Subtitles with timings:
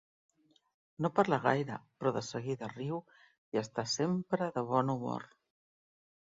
[1.05, 2.97] No parla gaire, però de seguida riu
[3.57, 5.29] i està sempre de bon humor.